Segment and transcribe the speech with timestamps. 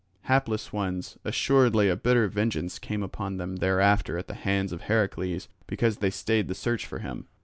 [0.21, 5.47] Hapless ones, assuredly a bitter vengeance came upon them thereafter at the hands of Heracles,
[5.67, 7.27] because they stayed the search for him.